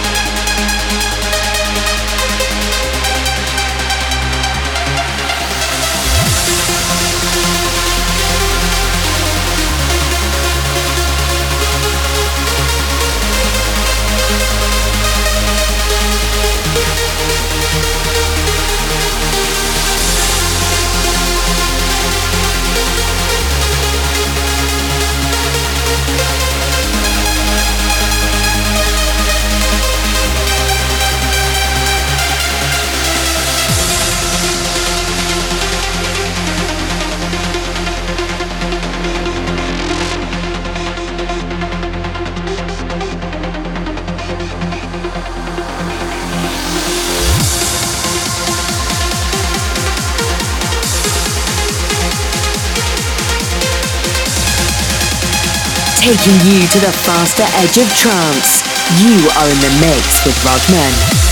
Taking 56.21 56.53
you 56.53 56.67
to 56.69 56.79
the 56.81 56.93
faster 56.93 57.45
edge 57.57 57.79
of 57.79 57.89
trance. 57.97 58.63
You 59.01 59.31
are 59.39 59.49
in 59.49 59.61
the 59.61 59.73
mix 59.81 60.25
with 60.27 60.37
Rodman. 60.45 61.30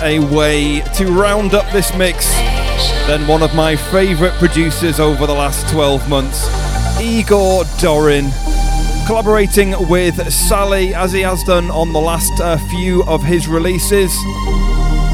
A 0.00 0.18
way 0.18 0.80
to 0.94 1.06
round 1.06 1.54
up 1.54 1.70
this 1.72 1.94
mix 1.96 2.32
than 3.06 3.26
one 3.26 3.42
of 3.42 3.54
my 3.54 3.76
favourite 3.76 4.32
producers 4.38 4.98
over 4.98 5.26
the 5.26 5.34
last 5.34 5.68
12 5.70 6.08
months, 6.08 6.46
Igor 7.00 7.64
Dorin, 7.78 8.30
collaborating 9.06 9.74
with 9.88 10.32
Sali 10.32 10.94
as 10.94 11.12
he 11.12 11.20
has 11.20 11.42
done 11.44 11.70
on 11.70 11.92
the 11.92 12.00
last 12.00 12.40
uh, 12.40 12.56
few 12.70 13.02
of 13.04 13.22
his 13.22 13.48
releases. 13.48 14.12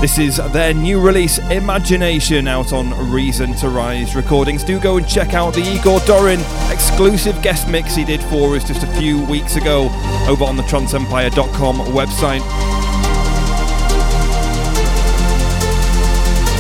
This 0.01 0.19
is 0.19 0.37
their 0.53 0.73
new 0.75 1.01
release, 1.01 1.39
Imagination, 1.51 2.47
out 2.47 2.73
on 2.73 3.11
Reason 3.11 3.55
to 3.57 3.69
Rise 3.69 4.15
recordings. 4.15 4.63
Do 4.63 4.79
go 4.79 4.99
and 4.99 5.09
check 5.09 5.35
out 5.35 5.55
the 5.55 5.63
Igor 5.63 5.99
Dorin 6.01 6.41
exclusive 6.73 7.43
guest 7.43 7.69
mix 7.69 7.97
he 7.97 8.05
did 8.05 8.23
for 8.23 8.55
us 8.55 8.63
just 8.65 8.85
a 8.85 8.99
few 8.99 9.25
weeks 9.27 9.57
ago 9.57 9.91
over 10.29 10.45
on 10.45 10.57
the 10.57 10.63
tranceempire.com 10.65 11.79
website. 11.93 12.68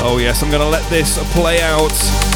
Oh, 0.00 0.18
yes, 0.18 0.42
I'm 0.42 0.50
going 0.50 0.62
to 0.62 0.68
let 0.68 0.88
this 0.90 1.18
play 1.32 1.60
out. 1.60 2.27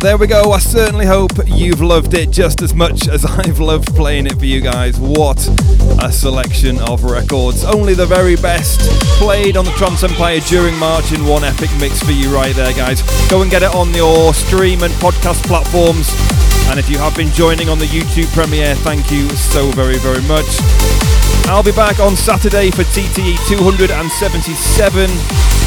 There 0.00 0.16
we 0.16 0.26
go. 0.26 0.52
I 0.52 0.58
certainly 0.58 1.04
hope 1.04 1.32
you've 1.46 1.82
loved 1.82 2.14
it 2.14 2.30
just 2.30 2.62
as 2.62 2.74
much 2.74 3.06
as 3.06 3.24
I've 3.24 3.60
loved 3.60 3.94
playing 3.94 4.26
it 4.26 4.38
for 4.38 4.46
you 4.46 4.60
guys. 4.60 4.98
What 4.98 5.46
a 6.02 6.10
selection 6.10 6.78
of 6.80 7.04
records. 7.04 7.64
Only 7.64 7.94
the 7.94 8.06
very 8.06 8.36
best 8.36 8.80
played 9.18 9.56
on 9.56 9.64
the 9.64 9.72
Trance 9.72 10.02
Empire 10.02 10.40
during 10.40 10.76
March 10.78 11.12
in 11.12 11.24
one 11.26 11.44
epic 11.44 11.70
mix 11.78 12.02
for 12.02 12.12
you 12.12 12.34
right 12.34 12.54
there, 12.54 12.72
guys. 12.72 13.02
Go 13.28 13.42
and 13.42 13.50
get 13.50 13.62
it 13.62 13.74
on 13.74 13.92
your 13.94 14.32
stream 14.32 14.82
and 14.82 14.92
podcast 14.94 15.44
platforms. 15.46 16.08
And 16.70 16.78
if 16.78 16.88
you 16.88 16.98
have 16.98 17.14
been 17.14 17.30
joining 17.30 17.68
on 17.68 17.78
the 17.78 17.86
YouTube 17.86 18.32
premiere, 18.32 18.74
thank 18.76 19.10
you 19.10 19.28
so 19.30 19.70
very, 19.72 19.98
very 19.98 20.22
much. 20.22 20.46
I'll 21.46 21.62
be 21.62 21.72
back 21.72 22.00
on 22.00 22.16
Saturday 22.16 22.70
for 22.70 22.84
TTE 22.84 23.36
277. 23.48 25.59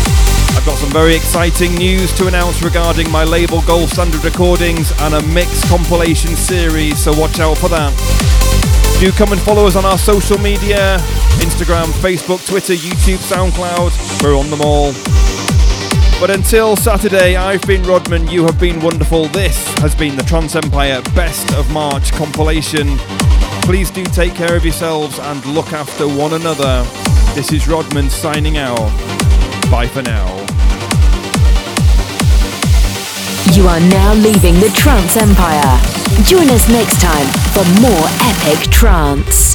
I've 0.52 0.66
got 0.66 0.78
some 0.78 0.92
very 0.92 1.16
exciting 1.16 1.76
news 1.76 2.14
to 2.14 2.28
announce 2.28 2.62
regarding 2.62 3.10
my 3.12 3.24
label 3.24 3.62
Gold 3.64 3.90
Standard 3.90 4.24
Recordings 4.24 4.92
and 5.02 5.14
a 5.16 5.22
mix 5.28 5.68
compilation 5.70 6.36
series, 6.36 7.04
so 7.04 7.18
watch 7.18 7.40
out 7.40 7.58
for 7.58 7.70
that. 7.70 7.92
Do 9.00 9.12
come 9.12 9.32
and 9.32 9.42
follow 9.42 9.66
us 9.66 9.76
on 9.76 9.86
our 9.86 9.98
social 9.98 10.38
media 10.38 10.98
Instagram, 11.44 11.88
Facebook, 12.02 12.46
Twitter, 12.48 12.74
YouTube, 12.74 13.18
SoundCloud. 13.18 14.24
We're 14.24 14.38
on 14.38 14.50
them 14.50 14.62
all. 14.62 14.94
But 16.20 16.30
until 16.30 16.78
Saturday, 16.78 17.36
I've 17.36 17.62
been 17.68 17.84
Rodman, 17.84 18.30
you 18.30 18.46
have 18.46 18.58
been 18.60 18.80
wonderful. 18.80 19.26
This 19.28 19.68
has 19.80 19.94
been 19.94 20.16
the 20.16 20.24
Trance 20.24 20.56
Empire 20.56 21.02
Best 21.16 21.54
of 21.54 21.70
March 21.72 22.14
compilation. 22.14 22.98
Please 23.64 23.92
do 23.92 24.06
take 24.06 24.34
care 24.34 24.56
of 24.56 24.64
yourselves 24.64 25.20
and 25.20 25.46
look 25.48 25.74
after 25.74 26.08
one 26.08 26.34
another. 26.34 26.84
This 27.36 27.52
is 27.52 27.68
Rodman 27.68 28.10
signing 28.10 28.58
out. 28.58 29.13
Bye 29.74 29.88
for 29.88 30.04
now. 30.04 30.28
You 33.54 33.68
are 33.68 33.80
now 33.80 34.14
leaving 34.14 34.54
the 34.60 34.72
Trance 34.76 35.18
Empire. 35.18 35.80
Join 36.26 36.48
us 36.52 36.70
next 36.70 37.02
time 37.02 37.26
for 37.56 37.66
more 37.82 38.08
epic 38.22 38.70
trance. 38.70 39.53